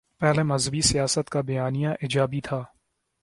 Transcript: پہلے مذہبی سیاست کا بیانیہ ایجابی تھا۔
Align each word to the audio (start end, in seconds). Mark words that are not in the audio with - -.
پہلے 0.19 0.43
مذہبی 0.43 0.81
سیاست 0.81 1.29
کا 1.29 1.41
بیانیہ 1.41 1.89
ایجابی 2.01 2.41
تھا۔ 2.41 2.63